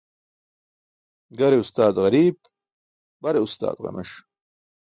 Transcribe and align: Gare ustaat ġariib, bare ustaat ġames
Gare 1.41 1.59
ustaat 1.65 1.95
ġariib, 2.01 2.39
bare 3.27 3.47
ustaat 3.49 3.87
ġames 3.89 4.19